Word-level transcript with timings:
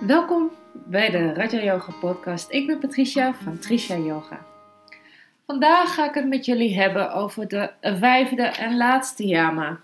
Welkom 0.00 0.50
bij 0.72 1.10
de 1.10 1.32
Raja 1.32 1.62
Yoga 1.62 1.92
podcast. 1.92 2.50
Ik 2.50 2.66
ben 2.66 2.78
Patricia 2.78 3.34
van 3.34 3.58
Tricia 3.58 3.98
Yoga. 3.98 4.46
Vandaag 5.46 5.94
ga 5.94 6.08
ik 6.08 6.14
het 6.14 6.28
met 6.28 6.44
jullie 6.44 6.74
hebben 6.74 7.12
over 7.12 7.48
de 7.48 7.72
vijfde 7.80 8.42
en 8.42 8.76
laatste 8.76 9.26
yama, 9.26 9.80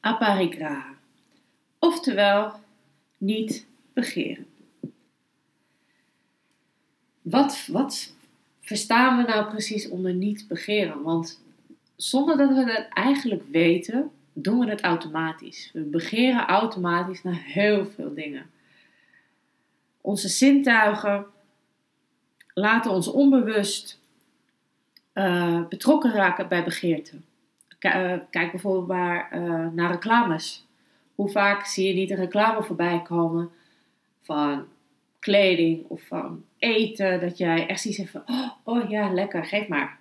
aparigraha. 0.00 0.94
Oftewel, 1.78 2.52
niet 3.18 3.66
begeren. 3.92 4.46
Wat, 7.22 7.68
wat 7.72 8.14
verstaan 8.60 9.16
we 9.16 9.22
nou 9.22 9.50
precies 9.50 9.88
onder 9.88 10.14
niet 10.14 10.48
begeren? 10.48 11.02
Want 11.02 11.42
zonder 11.96 12.36
dat 12.36 12.48
we 12.48 12.72
het 12.72 12.88
eigenlijk 12.88 13.42
weten, 13.50 14.10
doen 14.32 14.58
we 14.58 14.70
het 14.70 14.80
automatisch. 14.80 15.70
We 15.72 15.80
begeren 15.80 16.46
automatisch 16.46 17.22
naar 17.22 17.42
heel 17.44 17.86
veel 17.86 18.14
dingen. 18.14 18.56
Onze 20.08 20.28
zintuigen 20.28 21.26
laten 22.54 22.90
ons 22.90 23.08
onbewust 23.08 24.00
uh, 25.14 25.66
betrokken 25.68 26.12
raken 26.12 26.48
bij 26.48 26.64
begeerte. 26.64 27.16
Eh, 27.78 28.14
kijk 28.30 28.50
bijvoorbeeld 28.50 28.86
maar, 28.86 29.30
uh, 29.34 29.66
naar 29.72 29.90
reclames. 29.90 30.66
Hoe 31.14 31.28
vaak 31.28 31.64
zie 31.66 31.88
je 31.88 31.94
niet 31.94 32.10
een 32.10 32.16
reclame 32.16 32.62
voorbij 32.62 33.02
komen 33.02 33.50
van 34.22 34.66
kleding 35.18 35.84
of 35.88 36.02
van 36.02 36.44
eten, 36.58 37.20
dat 37.20 37.38
jij 37.38 37.66
echt 37.66 37.80
ziet 37.80 38.10
van, 38.10 38.22
oh, 38.26 38.50
oh 38.64 38.90
ja, 38.90 39.12
lekker, 39.12 39.44
geef 39.44 39.68
maar. 39.68 39.98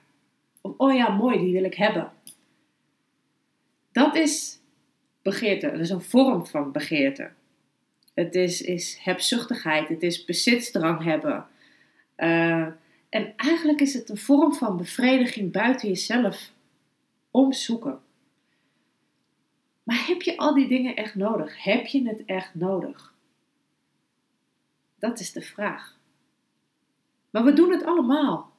Of, 0.62 0.74
oh 0.78 0.94
ja, 0.94 1.10
mooi, 1.10 1.40
die 1.40 1.54
wil 1.54 1.64
ik 1.64 1.76
hebben. 1.76 2.12
Dat 3.92 4.16
is 4.16 4.60
begeerte, 5.22 5.72
dat 5.72 5.80
is 5.80 5.90
een 5.90 6.02
vorm 6.02 6.46
van 6.46 6.72
begeerte. 6.72 7.32
Het 8.18 8.36
is, 8.36 8.62
is 8.62 8.98
hebzuchtigheid, 9.02 9.90
het 9.90 10.02
is 10.02 10.26
bezitsdrang 10.26 11.04
hebben. 11.04 11.48
Uh, 12.18 12.68
en 13.10 13.34
eigenlijk 13.36 13.82
is 13.82 13.94
het 13.94 14.10
een 14.10 14.18
vorm 14.18 14.54
van 14.54 14.78
bevrediging 14.78 15.52
buiten 15.52 15.88
jezelf 15.88 16.52
omzoeken. 17.32 18.00
Maar 19.84 20.08
heb 20.08 20.22
je 20.22 20.38
al 20.38 20.54
die 20.54 20.68
dingen 20.68 20.96
echt 20.96 21.16
nodig? 21.16 21.64
Heb 21.64 21.86
je 21.86 22.08
het 22.08 22.26
echt 22.26 22.56
nodig? 22.56 23.14
Dat 25.00 25.20
is 25.20 25.32
de 25.32 25.42
vraag. 25.42 25.98
Maar 27.30 27.44
we 27.44 27.54
doen 27.54 27.72
het 27.72 27.84
allemaal. 27.84 28.52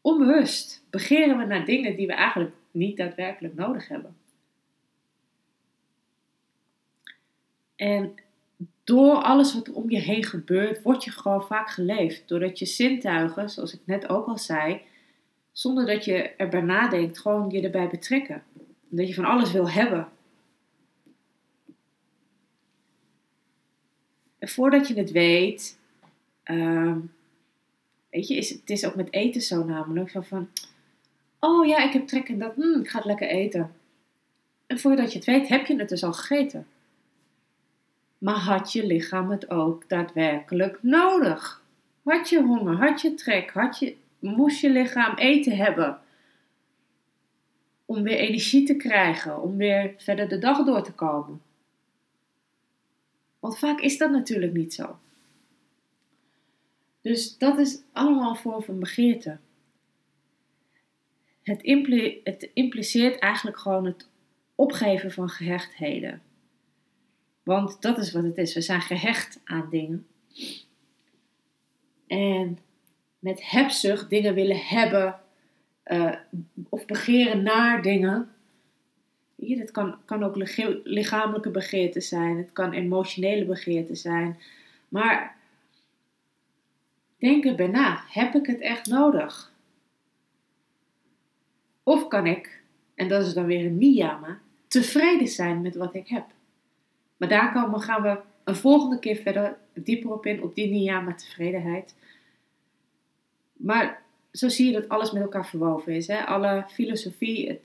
Onbewust 0.00 0.86
begeren 0.90 1.38
we 1.38 1.44
naar 1.44 1.64
dingen 1.64 1.96
die 1.96 2.06
we 2.06 2.12
eigenlijk 2.12 2.54
niet 2.70 2.96
daadwerkelijk 2.96 3.54
nodig 3.54 3.88
hebben. 3.88 4.16
En 7.76 8.24
door 8.84 9.14
alles 9.14 9.54
wat 9.54 9.72
om 9.72 9.90
je 9.90 9.98
heen 9.98 10.24
gebeurt, 10.24 10.82
word 10.82 11.04
je 11.04 11.10
gewoon 11.10 11.42
vaak 11.42 11.70
geleefd. 11.70 12.28
Doordat 12.28 12.58
je 12.58 12.66
zintuigen, 12.66 13.50
zoals 13.50 13.74
ik 13.74 13.80
net 13.84 14.08
ook 14.08 14.26
al 14.26 14.38
zei, 14.38 14.80
zonder 15.52 15.86
dat 15.86 16.04
je 16.04 16.30
erbij 16.30 16.60
nadenkt, 16.60 17.18
gewoon 17.18 17.50
je 17.50 17.62
erbij 17.62 17.88
betrekken. 17.88 18.42
Dat 18.88 19.08
je 19.08 19.14
van 19.14 19.24
alles 19.24 19.52
wil 19.52 19.70
hebben. 19.70 20.08
En 24.38 24.48
voordat 24.48 24.88
je 24.88 24.94
het 24.94 25.10
weet, 25.10 25.78
uh, 26.44 26.96
weet 28.10 28.28
je, 28.28 28.36
is, 28.36 28.50
het 28.50 28.70
is 28.70 28.86
ook 28.86 28.94
met 28.94 29.12
eten 29.12 29.40
zo 29.40 29.64
namelijk. 29.64 30.12
Van, 30.20 30.48
oh 31.40 31.66
ja, 31.66 31.84
ik 31.84 31.92
heb 31.92 32.06
trek 32.06 32.28
in 32.28 32.38
dat, 32.38 32.54
hmm, 32.54 32.80
ik 32.80 32.88
ga 32.88 32.96
het 32.96 33.06
lekker 33.06 33.28
eten. 33.28 33.72
En 34.66 34.78
voordat 34.78 35.12
je 35.12 35.18
het 35.18 35.26
weet, 35.26 35.48
heb 35.48 35.66
je 35.66 35.76
het 35.76 35.88
dus 35.88 36.04
al 36.04 36.12
gegeten. 36.12 36.66
Maar 38.26 38.38
had 38.38 38.72
je 38.72 38.86
lichaam 38.86 39.30
het 39.30 39.50
ook 39.50 39.88
daadwerkelijk 39.88 40.82
nodig? 40.82 41.62
Had 42.02 42.28
je 42.28 42.42
honger? 42.42 42.76
Had 42.76 43.00
je 43.00 43.14
trek? 43.14 43.50
Had 43.50 43.78
je, 43.78 43.96
moest 44.18 44.60
je 44.60 44.70
lichaam 44.70 45.16
eten 45.16 45.56
hebben? 45.56 46.00
Om 47.84 48.02
weer 48.02 48.16
energie 48.16 48.66
te 48.66 48.74
krijgen, 48.74 49.42
om 49.42 49.56
weer 49.56 49.94
verder 49.96 50.28
de 50.28 50.38
dag 50.38 50.64
door 50.64 50.82
te 50.82 50.92
komen. 50.92 51.42
Want 53.40 53.58
vaak 53.58 53.80
is 53.80 53.98
dat 53.98 54.10
natuurlijk 54.10 54.52
niet 54.52 54.74
zo. 54.74 54.98
Dus 57.00 57.38
dat 57.38 57.58
is 57.58 57.82
allemaal 57.92 58.34
vorm 58.34 58.62
van 58.62 58.80
begeerte. 58.80 59.38
Het, 61.42 61.60
het 62.22 62.50
impliceert 62.54 63.18
eigenlijk 63.18 63.58
gewoon 63.58 63.84
het 63.84 64.08
opgeven 64.54 65.12
van 65.12 65.28
gehechtheden. 65.28 66.22
Want 67.46 67.82
dat 67.82 67.98
is 67.98 68.12
wat 68.12 68.22
het 68.22 68.36
is. 68.36 68.54
We 68.54 68.60
zijn 68.60 68.80
gehecht 68.80 69.40
aan 69.44 69.68
dingen. 69.70 70.06
En 72.06 72.58
met 73.18 73.50
hebzucht 73.50 74.10
dingen 74.10 74.34
willen 74.34 74.58
hebben 74.58 75.20
uh, 75.84 76.14
of 76.68 76.86
begeren 76.86 77.42
naar 77.42 77.82
dingen. 77.82 78.30
Ja, 79.34 79.56
dat 79.56 79.70
kan, 79.70 79.98
kan 80.04 80.22
ook 80.22 80.36
lichamelijke 80.84 81.50
begeerte 81.50 82.00
zijn, 82.00 82.36
het 82.36 82.52
kan 82.52 82.72
emotionele 82.72 83.44
begeerte 83.44 83.94
zijn. 83.94 84.38
Maar 84.88 85.36
denk 87.18 87.44
erbij 87.44 87.66
na: 87.66 88.04
heb 88.08 88.34
ik 88.34 88.46
het 88.46 88.60
echt 88.60 88.86
nodig? 88.86 89.52
Of 91.82 92.08
kan 92.08 92.26
ik, 92.26 92.62
en 92.94 93.08
dat 93.08 93.26
is 93.26 93.34
dan 93.34 93.46
weer 93.46 93.66
een 93.66 93.78
niyama, 93.78 94.38
tevreden 94.66 95.28
zijn 95.28 95.60
met 95.60 95.74
wat 95.74 95.94
ik 95.94 96.08
heb? 96.08 96.34
Maar 97.16 97.28
daar 97.28 97.70
gaan 97.80 98.02
we 98.02 98.20
een 98.44 98.56
volgende 98.56 98.98
keer 98.98 99.16
verder 99.16 99.58
dieper 99.74 100.12
op 100.12 100.26
in, 100.26 100.42
op 100.42 100.54
die 100.54 100.70
niyama 100.70 101.14
tevredenheid. 101.14 101.94
Maar 103.52 104.02
zo 104.32 104.48
zie 104.48 104.66
je 104.66 104.72
dat 104.72 104.88
alles 104.88 105.12
met 105.12 105.22
elkaar 105.22 105.46
verwoven 105.46 105.94
is. 105.94 106.06
Hè? 106.06 106.24
Alle 106.24 106.64
filosofie, 106.68 107.48
het, 107.48 107.60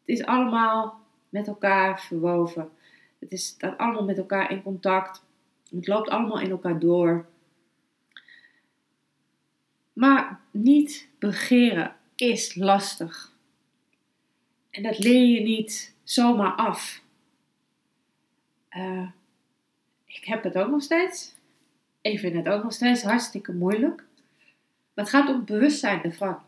het 0.00 0.08
is 0.08 0.24
allemaal 0.24 1.00
met 1.28 1.46
elkaar 1.46 2.00
verwoven. 2.00 2.70
Het 3.18 3.32
is, 3.32 3.46
staat 3.46 3.78
allemaal 3.78 4.04
met 4.04 4.18
elkaar 4.18 4.50
in 4.50 4.62
contact. 4.62 5.24
Het 5.70 5.86
loopt 5.86 6.08
allemaal 6.08 6.40
in 6.40 6.50
elkaar 6.50 6.78
door. 6.78 7.26
Maar 9.92 10.40
niet 10.50 11.08
begeren 11.18 11.96
is 12.14 12.54
lastig. 12.54 13.34
En 14.70 14.82
dat 14.82 14.98
leer 14.98 15.26
je 15.26 15.40
niet 15.40 15.94
zomaar 16.02 16.52
af. 16.52 17.04
Uh, 18.76 19.08
ik 20.04 20.24
heb 20.24 20.42
het 20.42 20.56
ook 20.56 20.70
nog 20.70 20.82
steeds. 20.82 21.34
Ik 22.00 22.18
vind 22.18 22.34
het 22.34 22.48
ook 22.48 22.62
nog 22.62 22.72
steeds 22.72 23.02
hartstikke 23.02 23.52
moeilijk. 23.52 24.04
Maar 24.94 25.04
het 25.04 25.08
gaat 25.08 25.28
om 25.28 25.44
bewustzijn 25.44 26.02
ervan. 26.02 26.38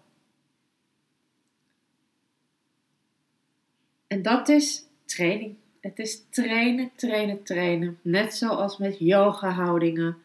En 4.06 4.22
dat 4.22 4.48
is 4.48 4.84
training. 5.04 5.56
Het 5.80 5.98
is 5.98 6.22
trainen, 6.30 6.90
trainen, 6.94 7.42
trainen. 7.42 7.98
Net 8.02 8.34
zoals 8.34 8.78
met 8.78 8.98
yoga 8.98 9.50
houdingen. 9.50 10.16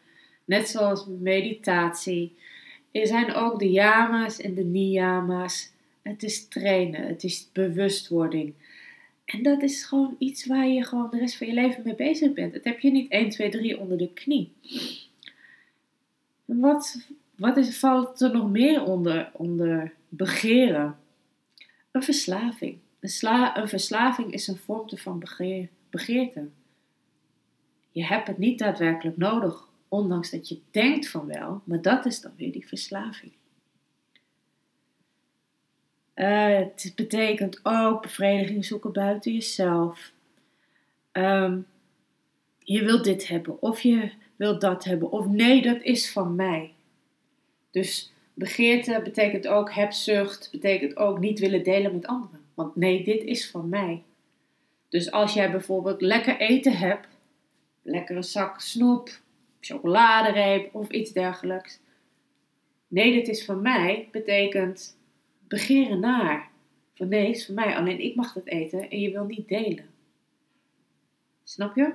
Net 0.45 0.69
zoals 0.69 1.05
meditatie. 1.05 2.35
Er 2.91 3.07
zijn 3.07 3.33
ook 3.33 3.59
de 3.59 3.71
yama's 3.71 4.39
en 4.39 4.53
de 4.53 4.63
niyama's. 4.63 5.71
Het 6.01 6.23
is 6.23 6.47
trainen. 6.47 7.07
Het 7.07 7.23
is 7.23 7.49
bewustwording. 7.53 8.53
En 9.25 9.43
dat 9.43 9.61
is 9.61 9.83
gewoon 9.83 10.15
iets 10.17 10.45
waar 10.45 10.67
je 10.67 10.83
gewoon 10.83 11.09
de 11.09 11.17
rest 11.17 11.37
van 11.37 11.47
je 11.47 11.53
leven 11.53 11.83
mee 11.83 11.95
bezig 11.95 12.33
bent. 12.33 12.53
Dat 12.53 12.63
heb 12.63 12.79
je 12.79 12.91
niet 12.91 13.11
1, 13.11 13.29
2, 13.29 13.49
3 13.49 13.79
onder 13.79 13.97
de 13.97 14.13
knie. 14.13 14.53
Wat, 16.45 17.07
wat 17.35 17.75
valt 17.75 18.21
er 18.21 18.31
nog 18.31 18.49
meer 18.49 18.83
onder, 18.83 19.31
onder 19.33 19.93
begeren? 20.09 20.97
Een 21.91 22.03
verslaving. 22.03 22.77
Een, 22.99 23.09
sla, 23.09 23.57
een 23.57 23.67
verslaving 23.67 24.33
is 24.33 24.47
een 24.47 24.57
vorm 24.57 24.97
van 24.97 25.19
begeer, 25.19 25.69
begeerte. 25.89 26.49
Je 27.91 28.05
hebt 28.05 28.27
het 28.27 28.37
niet 28.37 28.59
daadwerkelijk 28.59 29.17
nodig, 29.17 29.67
ondanks 29.87 30.31
dat 30.31 30.49
je 30.49 30.59
denkt 30.71 31.09
van 31.09 31.25
wel, 31.25 31.61
maar 31.63 31.81
dat 31.81 32.05
is 32.05 32.21
dan 32.21 32.31
weer 32.37 32.51
die 32.51 32.67
verslaving. 32.67 33.31
Uh, 36.15 36.57
het 36.57 36.91
betekent 36.95 37.59
ook 37.63 38.01
bevrediging 38.01 38.65
zoeken 38.65 38.91
buiten 38.91 39.33
jezelf. 39.33 40.11
Um, 41.11 41.67
je 42.59 42.83
wilt 42.83 43.03
dit 43.03 43.27
hebben, 43.27 43.61
of 43.61 43.81
je 43.81 44.11
wilt 44.35 44.61
dat 44.61 44.83
hebben, 44.83 45.11
of 45.11 45.27
nee, 45.27 45.61
dat 45.61 45.81
is 45.81 46.11
van 46.11 46.35
mij. 46.35 46.73
Dus 47.71 48.13
begeerte 48.33 49.01
betekent 49.03 49.47
ook 49.47 49.73
hebzucht, 49.73 50.49
betekent 50.51 50.97
ook 50.97 51.19
niet 51.19 51.39
willen 51.39 51.63
delen 51.63 51.93
met 51.93 52.05
anderen. 52.05 52.41
Want 52.53 52.75
nee, 52.75 53.03
dit 53.03 53.23
is 53.23 53.49
van 53.49 53.69
mij. 53.69 54.03
Dus 54.89 55.11
als 55.11 55.33
jij 55.33 55.51
bijvoorbeeld 55.51 56.01
lekker 56.01 56.39
eten 56.39 56.77
hebt, 56.77 57.07
lekkere 57.81 58.21
zak 58.21 58.61
snoep, 58.61 59.19
chocoladereep 59.59 60.75
of 60.75 60.89
iets 60.89 61.11
dergelijks. 61.11 61.79
Nee, 62.87 63.11
dit 63.11 63.27
is 63.27 63.45
van 63.45 63.61
mij 63.61 64.07
betekent 64.11 64.97
begeren 65.53 65.99
naar. 65.99 66.49
Van 66.93 67.07
nee, 67.07 67.29
is 67.29 67.45
van 67.45 67.55
mij, 67.55 67.75
alleen 67.75 67.99
ik 67.99 68.15
mag 68.15 68.33
dat 68.33 68.45
eten 68.45 68.89
en 68.89 68.99
je 68.99 69.11
wil 69.11 69.25
niet 69.25 69.47
delen. 69.47 69.89
Snap 71.43 71.75
je? 71.75 71.93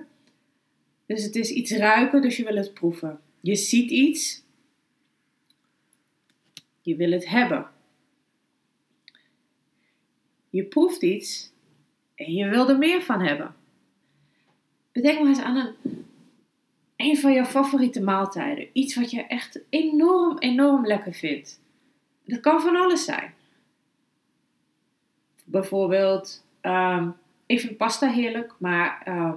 Dus 1.07 1.23
het 1.23 1.35
is 1.35 1.51
iets 1.51 1.71
ruiken, 1.73 2.23
dus 2.23 2.37
je 2.37 2.45
wil 2.45 2.57
het 2.57 2.75
proeven. 2.75 3.21
Je 3.41 3.55
ziet 3.55 3.91
iets, 3.91 4.43
je 6.81 6.97
wil 6.97 7.11
het 7.11 7.29
hebben. 7.29 7.71
Je 10.51 10.65
proeft 10.65 11.03
iets 11.03 11.53
en 12.15 12.33
je 12.33 12.49
wil 12.49 12.69
er 12.69 12.79
meer 12.79 13.03
van 13.03 13.21
hebben. 13.21 13.55
Bedenk 14.93 15.19
maar 15.19 15.29
eens 15.29 15.41
aan 15.41 15.57
een, 15.57 16.07
een 16.97 17.19
van 17.19 17.33
jouw 17.33 17.45
favoriete 17.45 18.03
maaltijden. 18.03 18.69
Iets 18.73 18.95
wat 18.95 19.11
je 19.11 19.23
echt 19.23 19.61
enorm, 19.69 20.39
enorm 20.39 20.87
lekker 20.87 21.15
vindt. 21.15 21.61
Dat 22.25 22.41
kan 22.41 22.61
van 22.61 22.77
alles 22.77 23.05
zijn. 23.05 23.37
Bijvoorbeeld, 25.51 26.45
um, 26.63 27.17
ik 27.47 27.61
vind 27.61 27.77
pasta 27.77 28.11
heerlijk, 28.11 28.55
maar 28.59 29.03
ehm, 29.05 29.37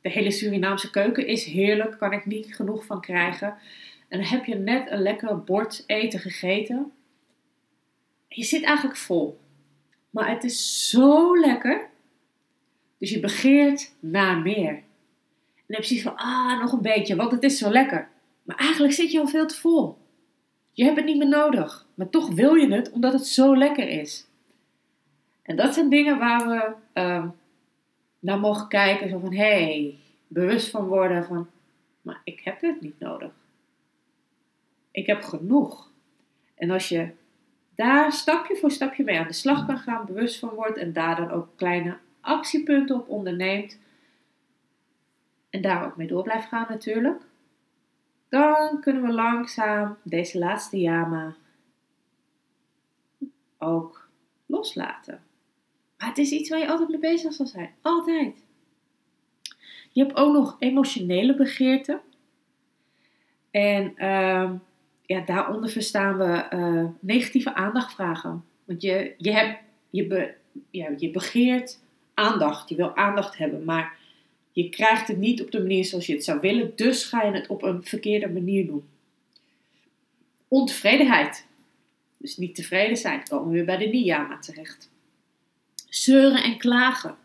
de 0.00 0.10
hele 0.10 0.30
Surinaamse 0.30 0.90
keuken 0.90 1.26
is 1.26 1.44
heerlijk. 1.44 1.98
Kan 1.98 2.12
ik 2.12 2.26
niet 2.26 2.54
genoeg 2.54 2.84
van 2.84 3.00
krijgen. 3.00 3.54
En 4.08 4.18
dan 4.18 4.28
heb 4.28 4.44
je 4.44 4.54
net 4.54 4.90
een 4.90 5.02
lekker 5.02 5.44
bord 5.44 5.84
eten 5.86 6.20
gegeten. 6.20 6.92
Je 8.28 8.44
zit 8.44 8.62
eigenlijk 8.62 8.98
vol. 8.98 9.40
Maar 10.10 10.30
het 10.30 10.44
is 10.44 10.88
zo 10.90 11.38
lekker. 11.40 11.88
Dus 12.98 13.10
je 13.10 13.20
begeert 13.20 13.94
naar 14.00 14.38
meer. 14.38 14.68
En 14.68 15.64
dan 15.66 15.76
heb 15.76 15.82
je 15.82 15.86
zoiets 15.86 16.06
van, 16.06 16.16
ah, 16.16 16.60
nog 16.60 16.72
een 16.72 16.82
beetje, 16.82 17.16
want 17.16 17.32
het 17.32 17.42
is 17.42 17.58
zo 17.58 17.70
lekker. 17.70 18.08
Maar 18.42 18.56
eigenlijk 18.56 18.92
zit 18.92 19.12
je 19.12 19.20
al 19.20 19.28
veel 19.28 19.46
te 19.46 19.56
vol. 19.56 19.98
Je 20.72 20.84
hebt 20.84 20.96
het 20.96 21.06
niet 21.06 21.18
meer 21.18 21.28
nodig. 21.28 21.86
Maar 21.94 22.10
toch 22.10 22.34
wil 22.34 22.54
je 22.54 22.72
het, 22.72 22.90
omdat 22.90 23.12
het 23.12 23.26
zo 23.26 23.56
lekker 23.56 23.88
is. 23.88 24.26
En 25.50 25.56
dat 25.56 25.74
zijn 25.74 25.88
dingen 25.88 26.18
waar 26.18 26.48
we 26.48 26.72
uh, 27.00 27.28
naar 28.18 28.40
mogen 28.40 28.68
kijken. 28.68 29.08
Zo 29.08 29.18
van, 29.18 29.34
hé, 29.34 29.64
hey, 29.64 29.98
bewust 30.26 30.70
van 30.70 30.86
worden 30.86 31.24
van, 31.24 31.50
maar 32.02 32.20
ik 32.24 32.40
heb 32.40 32.60
het 32.60 32.80
niet 32.80 32.98
nodig. 32.98 33.32
Ik 34.90 35.06
heb 35.06 35.22
genoeg. 35.22 35.90
En 36.54 36.70
als 36.70 36.88
je 36.88 37.10
daar 37.74 38.12
stapje 38.12 38.56
voor 38.56 38.70
stapje 38.70 39.04
mee 39.04 39.18
aan 39.18 39.26
de 39.26 39.32
slag 39.32 39.66
kan 39.66 39.78
gaan, 39.78 40.06
bewust 40.06 40.38
van 40.38 40.48
wordt 40.48 40.76
en 40.76 40.92
daar 40.92 41.16
dan 41.16 41.30
ook 41.30 41.48
kleine 41.56 41.96
actiepunten 42.20 42.96
op 42.96 43.08
onderneemt 43.08 43.78
en 45.50 45.62
daar 45.62 45.84
ook 45.84 45.96
mee 45.96 46.06
door 46.06 46.22
blijft 46.22 46.48
gaan 46.48 46.66
natuurlijk, 46.68 47.22
dan 48.28 48.80
kunnen 48.80 49.02
we 49.02 49.12
langzaam 49.12 49.96
deze 50.02 50.38
laatste 50.38 50.80
jama 50.80 51.34
ook 53.58 54.08
loslaten. 54.46 55.28
Maar 56.00 56.08
het 56.08 56.18
is 56.18 56.30
iets 56.30 56.48
waar 56.48 56.58
je 56.58 56.68
altijd 56.68 56.88
mee 56.88 56.98
bezig 56.98 57.32
zal 57.32 57.46
zijn. 57.46 57.70
Altijd. 57.82 58.34
Je 59.92 60.02
hebt 60.02 60.16
ook 60.16 60.32
nog 60.32 60.56
emotionele 60.58 61.36
begeerten. 61.36 62.00
En 63.50 63.92
uh, 63.96 64.50
ja, 65.06 65.20
daaronder 65.26 65.70
verstaan 65.70 66.18
we 66.18 66.46
uh, 66.54 66.84
negatieve 67.00 67.54
aandacht 67.54 67.96
Want 68.64 68.82
je, 68.82 69.14
je, 69.18 69.32
hebt, 69.32 69.58
je, 69.90 70.06
be, 70.06 70.34
ja, 70.70 70.88
je 70.96 71.10
begeert 71.10 71.80
aandacht. 72.14 72.68
Je 72.68 72.76
wil 72.76 72.96
aandacht 72.96 73.36
hebben. 73.36 73.64
Maar 73.64 73.96
je 74.52 74.68
krijgt 74.68 75.08
het 75.08 75.18
niet 75.18 75.42
op 75.42 75.50
de 75.50 75.60
manier 75.60 75.84
zoals 75.84 76.06
je 76.06 76.14
het 76.14 76.24
zou 76.24 76.40
willen. 76.40 76.72
Dus 76.76 77.04
ga 77.04 77.22
je 77.22 77.32
het 77.32 77.46
op 77.46 77.62
een 77.62 77.84
verkeerde 77.84 78.28
manier 78.28 78.66
doen. 78.66 78.88
Ontevredenheid. 80.48 81.46
Dus 82.16 82.36
niet 82.36 82.54
tevreden 82.54 82.96
zijn. 82.96 83.28
komen 83.28 83.48
we 83.48 83.54
weer 83.54 83.64
bij 83.64 83.76
de 83.76 83.86
niyama 83.86 84.38
terecht. 84.38 84.89
Zeuren 85.90 86.42
en 86.42 86.58
klagen. 86.58 87.16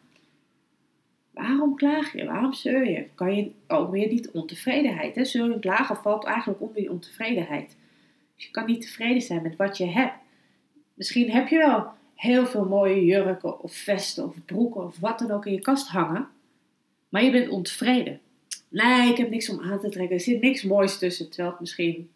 Waarom 1.31 1.75
klaag 1.75 2.13
je? 2.13 2.25
Waarom 2.25 2.53
zeur 2.53 2.89
je? 2.89 3.07
Kan 3.15 3.35
je 3.35 3.51
ook 3.67 3.91
weer 3.91 4.09
die 4.09 4.33
ontevredenheid. 4.33 5.15
Hè? 5.15 5.25
Zeuren 5.25 5.53
en 5.53 5.59
klagen 5.59 5.95
valt 5.95 6.23
eigenlijk 6.25 6.62
onder 6.62 6.75
die 6.75 6.91
ontevredenheid. 6.91 7.77
Dus 8.35 8.45
je 8.45 8.51
kan 8.51 8.65
niet 8.65 8.81
tevreden 8.81 9.21
zijn 9.21 9.41
met 9.41 9.56
wat 9.56 9.77
je 9.77 9.85
hebt. 9.85 10.13
Misschien 10.94 11.31
heb 11.31 11.47
je 11.47 11.57
wel 11.57 11.88
heel 12.15 12.45
veel 12.45 12.65
mooie 12.65 13.06
jurken 13.06 13.62
of 13.62 13.73
vesten 13.73 14.25
of 14.25 14.45
broeken 14.45 14.83
of 14.83 15.00
wat 15.00 15.19
dan 15.19 15.31
ook 15.31 15.45
in 15.45 15.53
je 15.53 15.62
kast 15.62 15.88
hangen. 15.88 16.27
Maar 17.09 17.23
je 17.23 17.31
bent 17.31 17.50
ontevreden. 17.50 18.19
Nee, 18.69 19.12
ik 19.12 19.17
heb 19.17 19.29
niks 19.29 19.50
om 19.50 19.62
aan 19.62 19.79
te 19.79 19.89
trekken. 19.89 20.15
Er 20.15 20.21
zit 20.21 20.41
niks 20.41 20.63
moois 20.63 20.97
tussen. 20.97 21.29
Terwijl 21.29 21.50
het 21.50 21.59
misschien 21.59 22.09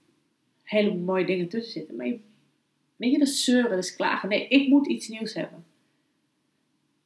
hele 0.63 0.95
mooie 0.95 1.25
dingen 1.25 1.49
tussen 1.49 1.71
zitten. 1.71 1.95
Maar 1.95 2.07
je, 2.07 2.19
weet 2.95 3.11
je, 3.11 3.19
dat 3.19 3.27
zeuren, 3.27 3.75
dat 3.75 3.95
klagen. 3.95 4.29
Nee, 4.29 4.47
ik 4.47 4.67
moet 4.67 4.87
iets 4.87 5.07
nieuws 5.07 5.33
hebben. 5.33 5.63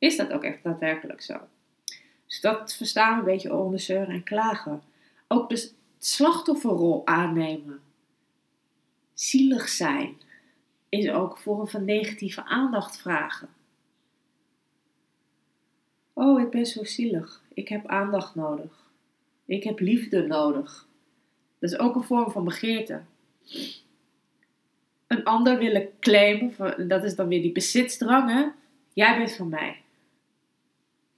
Is 0.04 0.18
dat 0.18 0.32
ook 0.32 0.44
echt 0.44 0.64
daadwerkelijk 0.64 1.22
zo? 1.22 1.40
Dus 2.26 2.42
dat 2.42 2.76
verstaan 2.76 3.14
we 3.14 3.20
een 3.20 3.26
beetje 3.26 3.54
onder 3.54 4.10
en 4.10 4.24
klagen. 4.24 4.84
Ook 5.28 5.50
dus 5.50 5.74
slachtofferrol 6.00 7.08
aannemen. 7.08 7.80
Zielig 9.14 9.70
zijn 9.70 10.16
is 10.90 11.10
ook 11.10 11.32
een 11.32 11.42
vorm 11.42 11.68
van 11.68 11.86
negatieve 11.86 12.44
aandacht 12.44 12.98
vragen. 12.98 13.50
Oh, 16.14 16.42
ik 16.42 16.50
ben 16.50 16.66
zo 16.66 16.84
zielig. 16.84 17.42
Ik 17.54 17.70
heb 17.70 17.88
aandacht 17.88 18.36
nodig. 18.36 18.84
Ik 19.46 19.64
heb 19.64 19.80
liefde 19.80 20.28
nodig. 20.28 20.88
Dat 21.60 21.72
is 21.72 21.80
ook 21.80 21.96
een 21.96 22.04
vorm 22.04 22.32
van 22.32 22.44
begeerte. 22.44 23.02
Een 25.08 25.24
ander 25.24 25.58
willen 25.58 25.90
claimen, 26.00 26.88
dat 26.88 27.04
is 27.04 27.16
dan 27.16 27.28
weer 27.28 27.42
die 27.42 27.52
bezitsdrang. 27.52 28.30
Hè? 28.30 28.48
Jij 28.94 29.18
bent 29.18 29.36
van 29.36 29.50
mij. 29.50 29.83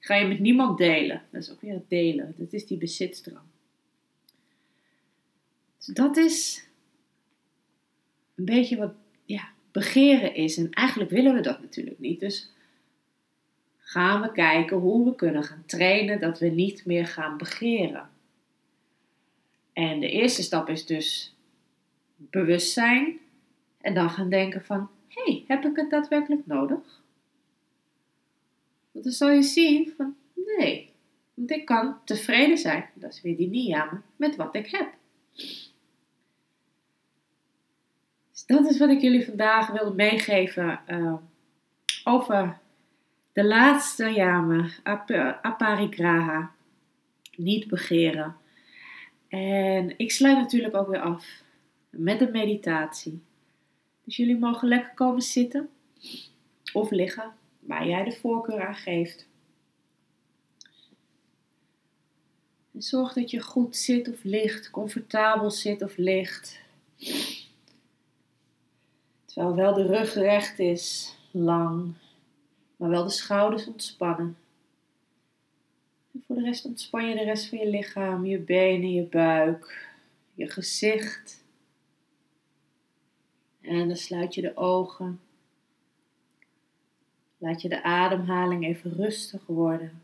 Ga 0.06 0.16
je 0.16 0.28
met 0.28 0.40
niemand 0.40 0.78
delen. 0.78 1.22
Dat 1.32 1.42
is 1.42 1.52
ook 1.52 1.62
weer 1.62 1.74
het 1.74 1.90
delen. 1.90 2.34
Dat 2.38 2.54
is 2.54 2.66
die 2.66 2.78
bezitsdrang. 2.78 3.46
Dus 5.78 5.86
dat 5.86 6.18
is 6.18 6.68
een 8.36 8.46
beetje 8.46 8.78
wat 8.78 8.94
ja, 9.26 9.48
begeren 9.72 10.36
is. 10.36 10.58
En 10.58 10.72
eigenlijk 10.72 11.10
willen 11.12 11.34
we 11.34 11.42
dat 11.42 11.62
natuurlijk 11.62 12.00
niet. 12.00 12.20
Dus 12.20 12.54
gaan 13.78 14.22
we 14.22 14.32
kijken 14.32 14.78
hoe 14.78 15.06
we 15.06 15.16
kunnen 15.16 15.44
gaan 15.44 15.64
trainen 15.66 16.20
dat 16.20 16.40
we 16.40 16.48
niet 16.48 16.86
meer 16.86 17.08
gaan 17.08 17.38
begeren. 17.38 18.10
En 19.74 20.00
de 20.00 20.10
eerste 20.10 20.44
stap 20.44 20.70
is 20.70 20.86
dus 20.86 21.36
bewustzijn. 22.16 23.18
En 23.82 23.94
dan 23.94 24.10
gaan 24.10 24.30
denken 24.30 24.66
van, 24.66 24.90
hé, 25.08 25.22
hey, 25.24 25.44
heb 25.48 25.66
ik 25.66 25.76
het 25.76 25.90
daadwerkelijk 25.90 26.46
nodig? 26.46 27.04
Want 28.96 29.08
dan 29.08 29.14
zal 29.14 29.30
je 29.30 29.44
zien 29.44 29.94
van, 29.98 30.16
nee, 30.58 30.92
want 31.34 31.52
ik 31.52 31.66
kan 31.66 31.98
tevreden 32.06 32.58
zijn, 32.58 32.90
dat 32.94 33.14
is 33.14 33.22
weer 33.22 33.38
die 33.38 33.50
niyama, 33.50 34.02
met 34.16 34.36
wat 34.36 34.56
ik 34.56 34.68
heb. 34.68 34.94
Dus 38.32 38.46
dat 38.46 38.70
is 38.70 38.78
wat 38.78 38.90
ik 38.90 39.02
jullie 39.02 39.26
vandaag 39.26 39.72
wilde 39.72 39.96
meegeven 39.96 40.80
uh, 40.88 41.14
over 42.04 42.60
de 43.34 43.46
laatste 43.46 44.10
yama, 44.10 44.70
ap 44.84 45.12
aparigraha, 45.42 46.52
niet 47.36 47.68
begeren. 47.68 48.36
En 49.28 49.94
ik 49.98 50.12
sluit 50.12 50.38
natuurlijk 50.38 50.76
ook 50.76 50.88
weer 50.88 51.02
af 51.02 51.44
met 51.90 52.22
een 52.22 52.32
meditatie. 52.32 53.22
Dus 54.04 54.16
jullie 54.16 54.38
mogen 54.38 54.68
lekker 54.68 54.94
komen 54.94 55.22
zitten 55.22 55.70
of 56.74 56.92
liggen, 56.92 57.34
waar 57.66 57.88
jij 57.88 58.04
de 58.04 58.12
voorkeur 58.12 58.68
aan 58.68 58.76
geeft. 58.76 59.28
En 62.74 62.82
zorg 62.82 63.14
dat 63.14 63.32
je 63.32 63.40
goed 63.40 63.76
zit 63.76 64.08
of 64.10 64.24
ligt, 64.24 64.72
comfortabel 64.72 65.52
zit 65.52 65.82
of 65.82 65.98
ligt. 65.98 66.60
Terwijl 69.26 69.56
wel 69.56 69.74
de 69.74 69.86
rug 69.86 70.14
recht 70.14 70.60
is, 70.60 71.18
lang, 71.32 71.94
maar 72.76 72.90
wel 72.90 73.04
de 73.04 73.10
schouders 73.10 73.68
ontspannen. 73.68 74.38
En 76.14 76.24
voor 76.26 76.36
de 76.36 76.42
rest 76.42 76.66
ontspan 76.66 77.10
je 77.10 77.16
de 77.16 77.24
rest 77.24 77.50
van 77.50 77.58
je 77.58 77.70
lichaam, 77.70 78.26
je 78.26 78.40
benen, 78.40 78.94
je 78.94 79.04
buik, 79.04 79.90
je 80.34 80.50
gezicht. 80.50 81.44
En 83.62 83.88
dan 83.88 83.98
sluit 83.98 84.34
je 84.34 84.42
de 84.42 84.58
ogen. 84.58 85.20
Laat 87.46 87.62
je 87.62 87.70
de 87.70 87.84
ademhaling 87.84 88.66
even 88.66 88.92
rustig 88.92 89.46
worden. 89.46 90.02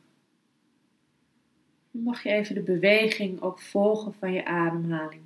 Dan 1.91 2.03
mag 2.03 2.23
je 2.23 2.29
even 2.29 2.55
de 2.55 2.61
beweging 2.61 3.41
ook 3.41 3.59
volgen 3.59 4.13
van 4.13 4.33
je 4.33 4.45
ademhaling. 4.45 5.21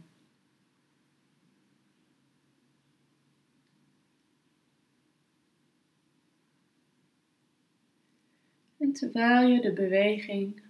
En 8.78 8.94
terwijl 8.94 9.48
je 9.48 9.62
de 9.62 9.74
beweging 9.74 10.62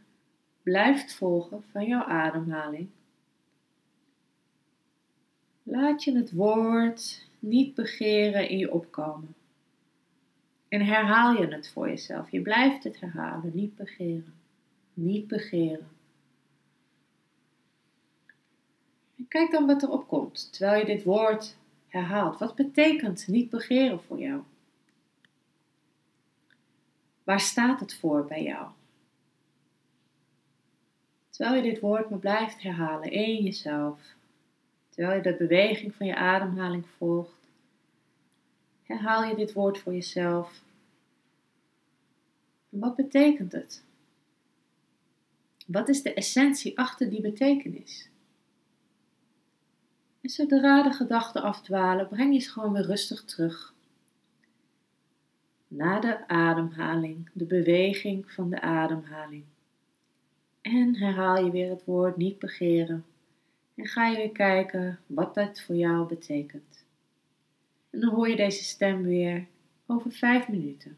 blijft 0.63 1.15
volgen 1.15 1.63
van 1.71 1.85
jouw 1.85 2.03
ademhaling, 2.03 2.89
laat 5.63 6.03
je 6.03 6.15
het 6.15 6.31
woord 6.31 7.27
niet 7.39 7.75
begeren 7.75 8.49
in 8.49 8.57
je 8.57 8.71
opkomen. 8.71 9.34
En 10.75 10.85
herhaal 10.85 11.33
je 11.33 11.47
het 11.47 11.69
voor 11.69 11.87
jezelf. 11.87 12.31
Je 12.31 12.41
blijft 12.41 12.83
het 12.83 12.99
herhalen, 12.99 13.51
niet 13.53 13.75
begeren. 13.75 14.33
Niet 14.93 15.27
begeren. 15.27 15.87
En 19.17 19.27
kijk 19.27 19.51
dan 19.51 19.65
wat 19.65 19.83
er 19.83 19.89
opkomt 19.89 20.53
terwijl 20.53 20.79
je 20.79 20.85
dit 20.85 21.03
woord 21.03 21.57
herhaalt. 21.87 22.39
Wat 22.39 22.55
betekent 22.55 23.27
niet 23.27 23.49
begeren 23.49 24.01
voor 24.01 24.19
jou? 24.19 24.41
Waar 27.23 27.39
staat 27.39 27.79
het 27.79 27.95
voor 27.95 28.25
bij 28.25 28.43
jou? 28.43 28.67
Terwijl 31.29 31.55
je 31.63 31.71
dit 31.71 31.79
woord 31.79 32.09
maar 32.09 32.19
blijft 32.19 32.61
herhalen 32.61 33.11
in 33.11 33.43
jezelf, 33.43 33.99
terwijl 34.89 35.15
je 35.15 35.21
de 35.21 35.35
beweging 35.35 35.95
van 35.95 36.05
je 36.05 36.15
ademhaling 36.15 36.85
volgt, 36.97 37.49
herhaal 38.83 39.23
je 39.23 39.35
dit 39.35 39.53
woord 39.53 39.77
voor 39.77 39.93
jezelf. 39.93 40.63
Wat 42.79 42.95
betekent 42.95 43.51
het? 43.51 43.83
Wat 45.67 45.89
is 45.89 46.01
de 46.01 46.13
essentie 46.13 46.77
achter 46.77 47.09
die 47.09 47.21
betekenis? 47.21 48.09
En 50.21 50.29
zodra 50.29 50.83
de 50.83 50.91
gedachten 50.91 51.41
afdwalen, 51.41 52.07
breng 52.07 52.33
je 52.33 52.39
ze 52.39 52.49
gewoon 52.49 52.73
weer 52.73 52.85
rustig 52.85 53.23
terug. 53.23 53.73
Na 55.67 55.99
de 55.99 56.27
ademhaling, 56.27 57.29
de 57.33 57.45
beweging 57.45 58.31
van 58.31 58.49
de 58.49 58.61
ademhaling. 58.61 59.43
En 60.61 60.95
herhaal 60.95 61.45
je 61.45 61.51
weer 61.51 61.69
het 61.69 61.85
woord 61.85 62.17
niet 62.17 62.39
begeren. 62.39 63.05
En 63.75 63.85
ga 63.85 64.07
je 64.07 64.17
weer 64.17 64.31
kijken 64.31 64.99
wat 65.05 65.35
dat 65.35 65.61
voor 65.61 65.75
jou 65.75 66.07
betekent. 66.07 66.85
En 67.89 67.99
dan 67.99 68.13
hoor 68.13 68.29
je 68.29 68.35
deze 68.35 68.63
stem 68.63 69.03
weer 69.03 69.47
over 69.85 70.11
vijf 70.11 70.47
minuten. 70.47 70.97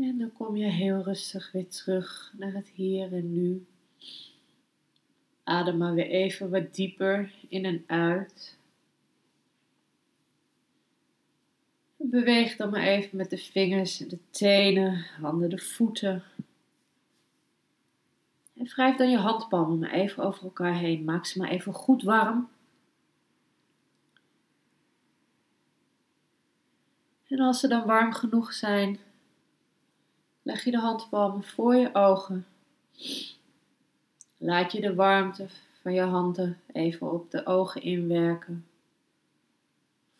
En 0.00 0.18
dan 0.18 0.32
kom 0.32 0.56
je 0.56 0.66
heel 0.66 1.02
rustig 1.02 1.52
weer 1.52 1.68
terug 1.68 2.32
naar 2.36 2.52
het 2.52 2.68
hier 2.68 3.12
en 3.12 3.32
nu. 3.32 3.66
Adem 5.44 5.76
maar 5.76 5.94
weer 5.94 6.06
even 6.06 6.50
wat 6.50 6.74
dieper 6.74 7.32
in 7.48 7.64
en 7.64 7.84
uit. 7.86 8.58
Beweeg 11.96 12.56
dan 12.56 12.70
maar 12.70 12.82
even 12.82 13.16
met 13.16 13.30
de 13.30 13.38
vingers, 13.38 13.96
de 13.96 14.18
tenen, 14.30 15.06
handen, 15.20 15.50
de 15.50 15.58
voeten. 15.58 16.22
En 18.56 18.66
wrijf 18.66 18.96
dan 18.96 19.10
je 19.10 19.18
handpalmen 19.18 19.78
maar 19.78 19.92
even 19.92 20.24
over 20.24 20.44
elkaar 20.44 20.78
heen. 20.78 21.04
Maak 21.04 21.26
ze 21.26 21.38
maar 21.38 21.50
even 21.50 21.72
goed 21.72 22.02
warm. 22.02 22.48
En 27.26 27.38
als 27.38 27.60
ze 27.60 27.68
dan 27.68 27.86
warm 27.86 28.12
genoeg 28.12 28.52
zijn, 28.52 28.98
leg 30.42 30.64
je 30.64 30.70
de 30.70 30.78
handpalmen 30.78 31.44
voor 31.44 31.74
je 31.74 31.94
ogen. 31.94 32.46
Laat 34.36 34.72
je 34.72 34.80
de 34.80 34.94
warmte 34.94 35.48
van 35.82 35.92
je 35.92 36.00
handen 36.00 36.60
even 36.72 37.12
op 37.12 37.30
de 37.30 37.46
ogen 37.46 37.82
inwerken. 37.82 38.66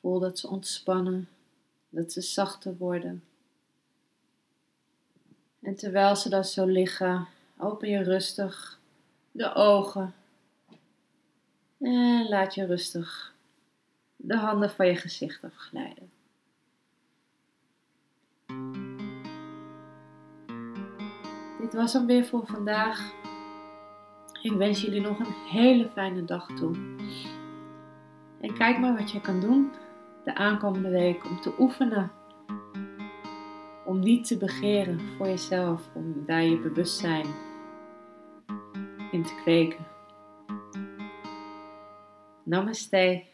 Voel 0.01 0.19
dat 0.19 0.39
ze 0.39 0.49
ontspannen, 0.49 1.29
dat 1.89 2.13
ze 2.13 2.21
zachter 2.21 2.77
worden. 2.77 3.25
En 5.61 5.75
terwijl 5.75 6.17
ze 6.17 6.29
daar 6.29 6.45
zo 6.45 6.67
liggen, 6.67 7.27
open 7.59 7.89
je 7.89 8.03
rustig 8.03 8.79
de 9.33 9.55
ogen. 9.55 10.15
En 11.79 12.29
laat 12.29 12.55
je 12.55 12.67
rustig 12.67 13.35
de 14.17 14.37
handen 14.37 14.71
van 14.71 14.87
je 14.87 14.97
gezicht 14.97 15.45
afglijden. 15.45 16.20
Dit 21.71 21.81
was 21.81 21.93
hem 21.93 22.07
weer 22.07 22.25
voor 22.25 22.47
vandaag. 22.47 23.13
Ik 24.43 24.53
wens 24.53 24.81
jullie 24.81 25.01
nog 25.01 25.19
een 25.19 25.35
hele 25.49 25.89
fijne 25.89 26.25
dag 26.25 26.47
toe. 26.47 26.75
En 28.41 28.55
kijk 28.55 28.79
maar 28.79 28.97
wat 28.97 29.11
je 29.11 29.21
kan 29.21 29.41
doen 29.41 29.73
de 30.25 30.35
aankomende 30.35 30.89
week 30.89 31.25
om 31.25 31.41
te 31.41 31.53
oefenen. 31.59 32.13
Om 33.85 33.99
niet 33.99 34.27
te 34.27 34.37
begeren 34.37 35.01
voor 35.01 35.27
jezelf, 35.27 35.89
om 35.95 36.25
daar 36.27 36.43
je 36.43 36.59
bewustzijn 36.59 37.27
in 39.11 39.23
te 39.23 39.35
kweken. 39.43 39.87
Namaste. 42.45 43.30